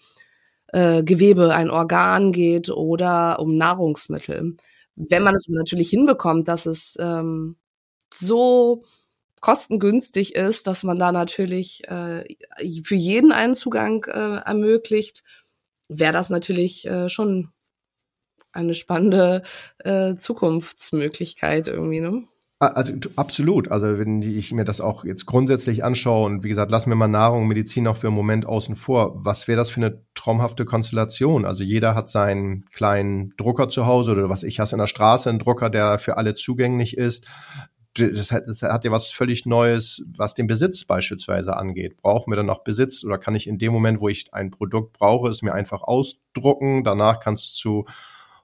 [0.67, 4.57] äh, Gewebe, ein Organ geht oder um Nahrungsmittel.
[4.95, 7.55] Wenn man es natürlich hinbekommt, dass es ähm,
[8.13, 8.83] so
[9.41, 12.23] kostengünstig ist, dass man da natürlich äh,
[12.83, 15.23] für jeden einen Zugang äh, ermöglicht,
[15.87, 17.49] wäre das natürlich äh, schon
[18.51, 19.43] eine spannende
[19.79, 22.27] äh, Zukunftsmöglichkeit irgendwie, ne?
[22.61, 23.71] Also absolut.
[23.71, 27.07] Also wenn ich mir das auch jetzt grundsätzlich anschaue und wie gesagt, lassen wir mal
[27.07, 29.13] Nahrung und Medizin auch für einen Moment außen vor.
[29.23, 31.45] Was wäre das für eine traumhafte Konstellation?
[31.45, 35.29] Also jeder hat seinen kleinen Drucker zu Hause oder was ich hasse in der Straße,
[35.29, 37.25] einen Drucker, der für alle zugänglich ist.
[37.99, 41.97] Das hat, das hat ja was völlig Neues, was den Besitz beispielsweise angeht.
[41.97, 44.93] Brauchen wir dann noch Besitz oder kann ich in dem Moment, wo ich ein Produkt
[44.93, 46.83] brauche, es mir einfach ausdrucken?
[46.83, 47.85] Danach kann es zu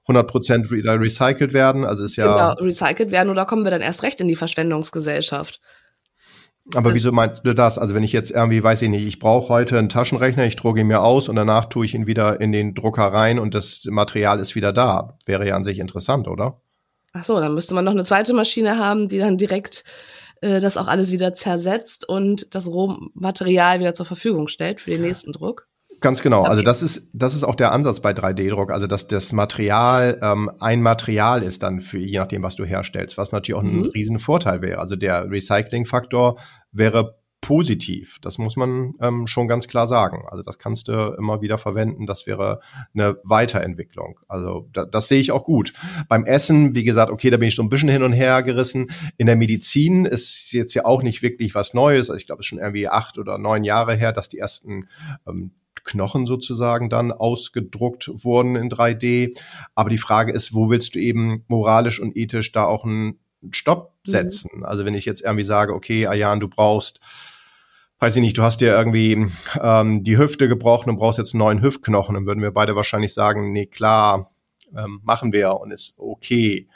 [0.02, 1.84] 100 Prozent wieder recycelt werden.
[1.84, 2.54] Also ist ja.
[2.54, 5.60] Genau, recycelt werden oder kommen wir dann erst recht in die Verschwendungsgesellschaft?
[6.74, 7.78] Aber wieso meinst du das?
[7.78, 10.80] Also wenn ich jetzt irgendwie, weiß ich nicht, ich brauche heute einen Taschenrechner, ich drucke
[10.80, 13.84] ihn mir aus und danach tue ich ihn wieder in den Drucker rein und das
[13.88, 15.16] Material ist wieder da.
[15.26, 16.60] Wäre ja an sich interessant, oder?
[17.18, 19.84] Ach so, dann müsste man noch eine zweite Maschine haben, die dann direkt
[20.42, 25.00] äh, das auch alles wieder zersetzt und das Rohmaterial wieder zur Verfügung stellt für den
[25.00, 25.66] nächsten Druck.
[26.00, 26.42] Ganz genau.
[26.42, 30.50] Also das ist das ist auch der Ansatz bei 3D-Druck, also dass das Material ähm,
[30.60, 33.84] ein Material ist dann für je nachdem, was du herstellst, was natürlich auch mhm.
[33.84, 34.78] ein Riesenvorteil wäre.
[34.78, 36.38] Also der Recycling-Faktor
[36.70, 38.18] wäre positiv.
[38.22, 40.24] Das muss man ähm, schon ganz klar sagen.
[40.28, 42.04] Also das kannst du immer wieder verwenden.
[42.04, 42.58] Das wäre
[42.92, 44.18] eine Weiterentwicklung.
[44.26, 45.72] Also da, das sehe ich auch gut.
[46.08, 48.88] Beim Essen, wie gesagt, okay, da bin ich so ein bisschen hin und her gerissen.
[49.16, 52.10] In der Medizin ist jetzt ja auch nicht wirklich was Neues.
[52.10, 54.88] Also ich glaube, es ist schon irgendwie acht oder neun Jahre her, dass die ersten
[55.24, 55.52] ähm,
[55.84, 59.38] Knochen sozusagen dann ausgedruckt wurden in 3D.
[59.76, 63.20] Aber die Frage ist, wo willst du eben moralisch und ethisch da auch einen
[63.52, 64.10] Stopp mhm.
[64.10, 64.50] setzen?
[64.52, 64.64] Mhm.
[64.64, 66.98] Also wenn ich jetzt irgendwie sage, okay, Ayan, du brauchst
[67.98, 69.26] weiß ich nicht, du hast dir irgendwie
[69.60, 73.14] ähm, die Hüfte gebrochen und brauchst jetzt einen neuen Hüftknochen, dann würden wir beide wahrscheinlich
[73.14, 74.28] sagen, nee, klar,
[74.76, 76.68] ähm, machen wir und ist okay.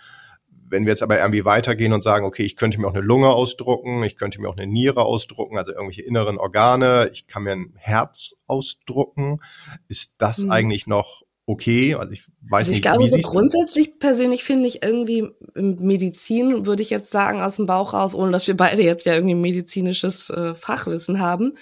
[0.48, 3.28] Wenn wir jetzt aber irgendwie weitergehen und sagen, okay, ich könnte mir auch eine Lunge
[3.28, 7.52] ausdrucken, ich könnte mir auch eine Niere ausdrucken, also irgendwelche inneren Organe, ich kann mir
[7.52, 9.40] ein Herz ausdrucken,
[9.88, 10.52] ist das mhm.
[10.52, 11.94] eigentlich noch okay?
[11.94, 12.76] Also ich weiß also ich nicht.
[12.78, 17.66] Ich glaube, so grundsätzlich persönlich finde ich irgendwie Medizin, würde ich jetzt sagen, aus dem
[17.66, 21.54] Bauch raus, ohne dass wir beide jetzt ja irgendwie medizinisches äh, Fachwissen haben,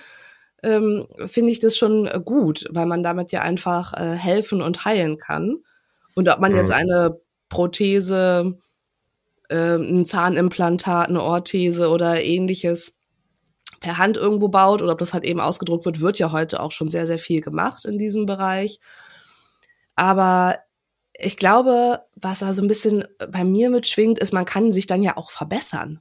[0.62, 5.18] ähm, finde ich das schon gut, weil man damit ja einfach äh, helfen und heilen
[5.18, 5.56] kann.
[6.14, 6.58] Und ob man mhm.
[6.58, 8.58] jetzt eine Prothese
[9.48, 12.94] äh, ein Zahnimplantat, eine Orthese oder ähnliches
[13.80, 16.72] per Hand irgendwo baut oder ob das halt eben ausgedruckt wird, wird ja heute auch
[16.72, 18.80] schon sehr, sehr viel gemacht in diesem Bereich.
[19.98, 20.60] Aber
[21.18, 25.02] ich glaube, was da so ein bisschen bei mir mitschwingt, ist, man kann sich dann
[25.02, 26.00] ja auch verbessern.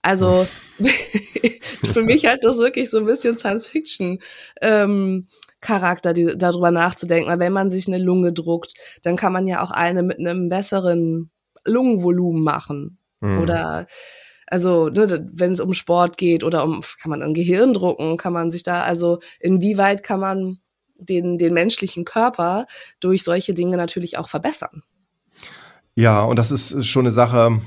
[0.00, 0.46] Also
[1.92, 4.20] für mich hat das wirklich so ein bisschen Science-Fiction.
[4.60, 5.26] Ähm,
[5.60, 7.28] Charakter, die, darüber nachzudenken.
[7.28, 10.48] Weil wenn man sich eine Lunge druckt, dann kann man ja auch eine mit einem
[10.48, 11.32] besseren
[11.64, 12.98] Lungenvolumen machen.
[13.20, 13.40] Mhm.
[13.40, 13.88] Oder
[14.46, 18.32] also ne, wenn es um Sport geht oder um kann man ein Gehirn drucken, kann
[18.32, 20.61] man sich da also inwieweit kann man
[21.04, 22.66] den den menschlichen Körper
[23.00, 24.82] durch solche Dinge natürlich auch verbessern.
[25.94, 27.60] Ja, und das ist schon eine Sache,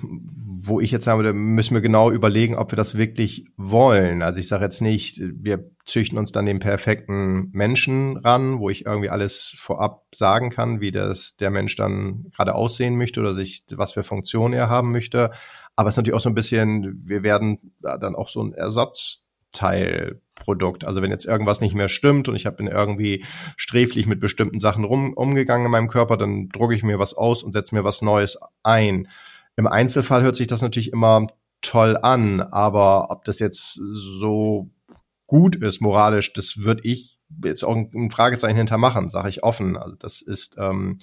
[0.68, 4.24] wo ich jetzt sage, müssen wir genau überlegen, ob wir das wirklich wollen.
[4.24, 8.88] Also ich sage jetzt nicht, wir züchten uns dann den perfekten Menschen ran, wo ich
[8.88, 13.64] irgendwie alles vorab sagen kann, wie das der Mensch dann gerade aussehen möchte oder sich
[13.72, 15.30] was für Funktionen er haben möchte.
[15.76, 18.54] Aber es ist natürlich auch so ein bisschen, wir werden dann auch so ein
[19.56, 20.86] Ersatzteilprodukt.
[20.86, 23.26] Also wenn jetzt irgendwas nicht mehr stimmt und ich habe bin irgendwie
[23.58, 27.44] sträflich mit bestimmten Sachen rum, umgegangen in meinem Körper, dann drucke ich mir was aus
[27.44, 29.08] und setze mir was Neues ein.
[29.56, 31.28] Im Einzelfall hört sich das natürlich immer
[31.62, 34.70] toll an, aber ob das jetzt so
[35.28, 39.78] gut ist moralisch, das würde ich jetzt auch ein Fragezeichen hintermachen, sage ich offen.
[39.78, 41.00] Also das ist ähm,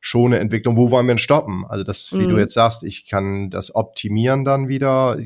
[0.00, 0.76] schon eine Entwicklung.
[0.76, 1.64] Wo wollen wir denn stoppen?
[1.68, 2.30] Also das, wie mhm.
[2.30, 5.18] du jetzt sagst, ich kann das optimieren dann wieder.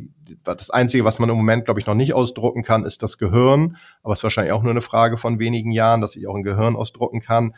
[0.44, 3.76] Das Einzige, was man im Moment, glaube ich, noch nicht ausdrucken kann, ist das Gehirn.
[4.02, 6.42] Aber es ist wahrscheinlich auch nur eine Frage von wenigen Jahren, dass ich auch ein
[6.42, 7.54] Gehirn ausdrucken kann.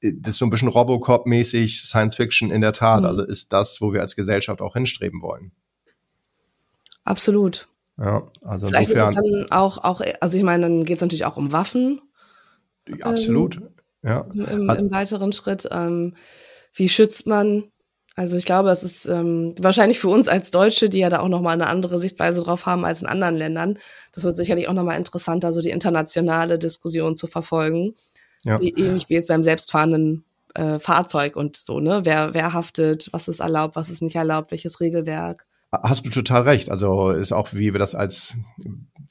[0.00, 3.00] Äh, das ist so ein bisschen Robocop-mäßig Science Fiction in der Tat.
[3.00, 3.06] Mhm.
[3.06, 5.52] Also ist das, wo wir als Gesellschaft auch hinstreben wollen.
[7.04, 7.68] Absolut.
[7.98, 11.02] Ja, also Vielleicht insofern, ist es dann auch, auch, also ich meine, dann geht es
[11.02, 12.02] natürlich auch um Waffen.
[13.00, 13.68] Absolut, ähm,
[14.02, 14.26] ja.
[14.34, 15.68] Im, im, weiteren Schritt.
[15.70, 16.14] Ähm,
[16.76, 17.64] wie schützt man?
[18.14, 21.28] Also ich glaube, es ist ähm, wahrscheinlich für uns als Deutsche, die ja da auch
[21.28, 23.78] nochmal eine andere Sichtweise drauf haben als in anderen Ländern.
[24.12, 27.94] Das wird sicherlich auch nochmal interessanter, so die internationale Diskussion zu verfolgen.
[28.44, 28.60] Ja.
[28.60, 32.00] Wie, ähnlich wie jetzt beim selbstfahrenden äh, Fahrzeug und so, ne?
[32.04, 35.46] Wer, wer haftet, was ist erlaubt, was ist nicht erlaubt, welches Regelwerk.
[35.70, 36.70] Hast du total recht.
[36.70, 38.34] Also ist auch, wie wir das als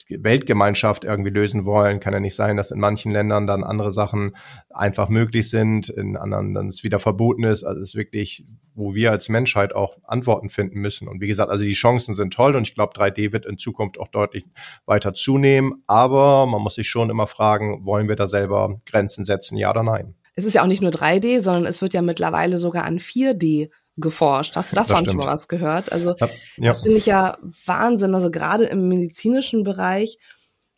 [0.10, 4.36] Weltgemeinschaft irgendwie lösen wollen, kann ja nicht sein, dass in manchen Ländern dann andere Sachen
[4.70, 7.64] einfach möglich sind, in anderen dann es wieder verboten ist.
[7.64, 11.08] Also es ist wirklich, wo wir als Menschheit auch Antworten finden müssen.
[11.08, 14.00] Und wie gesagt, also die Chancen sind toll und ich glaube, 3D wird in Zukunft
[14.00, 14.46] auch deutlich
[14.86, 15.82] weiter zunehmen.
[15.88, 19.84] Aber man muss sich schon immer fragen, wollen wir da selber Grenzen setzen, ja oder
[19.84, 20.16] nein?
[20.36, 23.70] es ist ja auch nicht nur 3D, sondern es wird ja mittlerweile sogar an 4D
[23.98, 24.56] geforscht.
[24.56, 25.92] Hast du davon schon mal was gehört?
[25.92, 26.28] Also ja,
[26.58, 26.68] ja.
[26.70, 28.14] das finde ich ja Wahnsinn.
[28.14, 30.18] Also gerade im medizinischen Bereich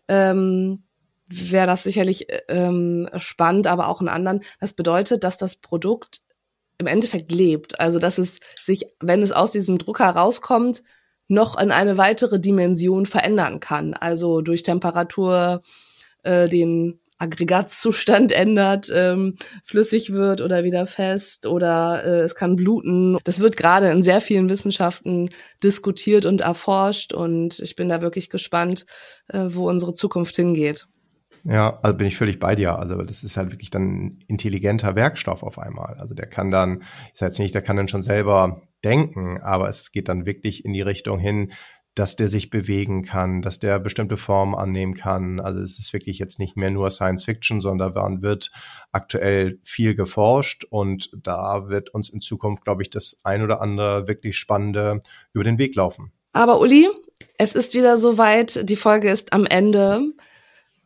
[0.07, 0.83] ähm,
[1.27, 4.41] wäre das sicherlich ähm, spannend, aber auch in anderen.
[4.59, 6.21] Das bedeutet, dass das Produkt
[6.77, 7.79] im Endeffekt lebt.
[7.79, 10.83] Also dass es sich, wenn es aus diesem Drucker rauskommt,
[11.27, 13.93] noch in eine weitere Dimension verändern kann.
[13.93, 15.61] Also durch Temperatur
[16.23, 23.17] äh, den Aggregatzustand ändert, ähm, flüssig wird oder wieder fest oder äh, es kann bluten.
[23.23, 25.29] Das wird gerade in sehr vielen Wissenschaften
[25.63, 28.85] diskutiert und erforscht und ich bin da wirklich gespannt,
[29.29, 30.87] äh, wo unsere Zukunft hingeht.
[31.43, 32.77] Ja, also bin ich völlig bei dir.
[32.77, 35.95] Also das ist halt wirklich dann ein intelligenter Werkstoff auf einmal.
[35.97, 39.69] Also der kann dann, ich sage jetzt nicht, der kann dann schon selber denken, aber
[39.69, 41.53] es geht dann wirklich in die Richtung hin,
[41.97, 45.39] dass der sich bewegen kann, dass der bestimmte Formen annehmen kann.
[45.39, 48.51] Also es ist wirklich jetzt nicht mehr nur Science Fiction, sondern daran wird
[48.91, 54.07] aktuell viel geforscht und da wird uns in Zukunft, glaube ich, das ein oder andere
[54.07, 55.01] wirklich Spannende
[55.33, 56.11] über den Weg laufen.
[56.33, 56.87] Aber Uli,
[57.39, 60.01] es ist wieder soweit, die Folge ist am Ende.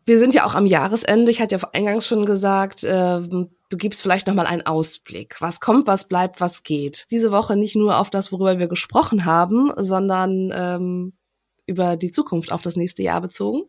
[0.05, 1.29] Wir sind ja auch am Jahresende.
[1.29, 3.19] Ich hatte ja eingangs schon gesagt, äh,
[3.71, 5.37] du gibst vielleicht noch mal einen Ausblick.
[5.39, 7.05] Was kommt, was bleibt, was geht.
[7.09, 11.13] Diese Woche nicht nur auf das, worüber wir gesprochen haben, sondern ähm,
[11.65, 13.63] über die Zukunft auf das nächste Jahr bezogen.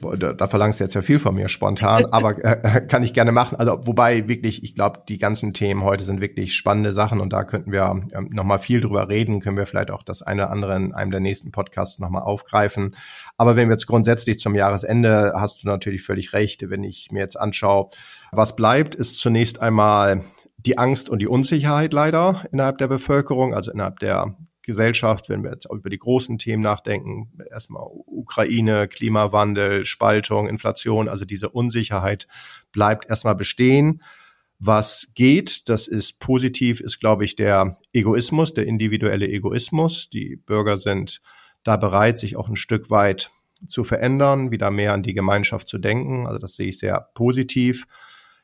[0.00, 3.32] Da, da verlangst du jetzt ja viel von mir spontan, aber äh, kann ich gerne
[3.32, 3.56] machen.
[3.56, 7.44] Also wobei wirklich, ich glaube, die ganzen Themen heute sind wirklich spannende Sachen und da
[7.44, 9.40] könnten wir ähm, noch mal viel drüber reden.
[9.40, 12.22] Können wir vielleicht auch das eine oder andere in einem der nächsten Podcasts noch mal
[12.22, 12.94] aufgreifen.
[13.36, 16.68] Aber wenn wir jetzt grundsätzlich zum Jahresende, hast du natürlich völlig recht.
[16.68, 17.88] Wenn ich mir jetzt anschaue,
[18.32, 20.22] was bleibt, ist zunächst einmal
[20.56, 25.50] die Angst und die Unsicherheit leider innerhalb der Bevölkerung, also innerhalb der Gesellschaft, wenn wir
[25.50, 32.26] jetzt auch über die großen Themen nachdenken, erstmal Ukraine, Klimawandel, Spaltung, Inflation, also diese Unsicherheit
[32.72, 34.02] bleibt erstmal bestehen.
[34.58, 40.08] Was geht, das ist positiv, ist, glaube ich, der Egoismus, der individuelle Egoismus.
[40.10, 41.20] Die Bürger sind
[41.62, 43.30] da bereit, sich auch ein Stück weit
[43.68, 46.26] zu verändern, wieder mehr an die Gemeinschaft zu denken.
[46.26, 47.86] Also das sehe ich sehr positiv.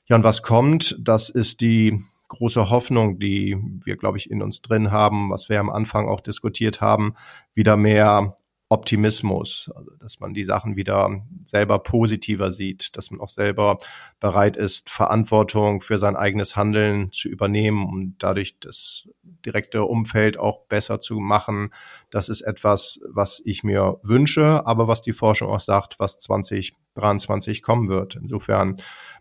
[0.06, 2.00] Ja, und was kommt, das ist die
[2.30, 6.20] große Hoffnung, die wir, glaube ich, in uns drin haben, was wir am Anfang auch
[6.20, 7.14] diskutiert haben,
[7.54, 8.38] wieder mehr
[8.72, 11.10] Optimismus, also dass man die Sachen wieder
[11.44, 13.78] selber positiver sieht, dass man auch selber
[14.20, 19.08] bereit ist, Verantwortung für sein eigenes Handeln zu übernehmen und dadurch das
[19.44, 21.74] direkte Umfeld auch besser zu machen.
[22.10, 27.62] Das ist etwas, was ich mir wünsche, aber was die Forschung auch sagt, was 2023
[27.62, 28.14] kommen wird.
[28.14, 28.76] Insofern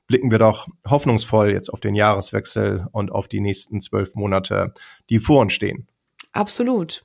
[0.09, 4.73] blicken wir doch hoffnungsvoll jetzt auf den Jahreswechsel und auf die nächsten zwölf Monate,
[5.09, 5.87] die vor uns stehen.
[6.33, 7.03] Absolut.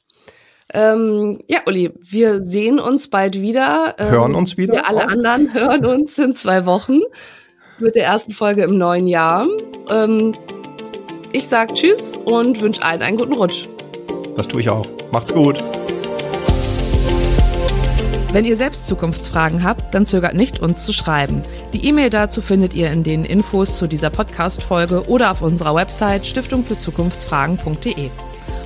[0.73, 3.95] Ähm, ja, Uli, wir sehen uns bald wieder.
[3.99, 4.75] Ähm, hören uns wieder.
[4.75, 5.09] Wir alle auch.
[5.09, 7.01] anderen hören uns in zwei Wochen
[7.79, 9.47] mit der ersten Folge im neuen Jahr.
[9.91, 10.35] Ähm,
[11.33, 13.69] ich sag Tschüss und wünsche allen einen guten Rutsch.
[14.35, 14.87] Das tue ich auch.
[15.13, 15.63] Macht's gut.
[18.35, 21.45] Wenn ihr selbst Zukunftsfragen habt, dann zögert nicht, uns zu schreiben.
[21.73, 26.27] Die E-Mail dazu findet ihr in den Infos zu dieser Podcast-Folge oder auf unserer Website
[26.27, 28.11] stiftungfürzukunftsfragen.de.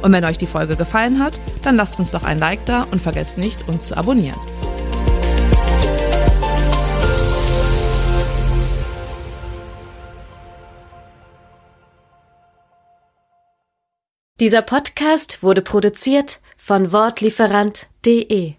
[0.01, 3.03] Und wenn euch die Folge gefallen hat, dann lasst uns doch ein Like da und
[3.03, 4.41] vergesst nicht, uns zu abonnieren.
[14.41, 18.55] Dieser Podcast wurde produziert von Wortlieferant.de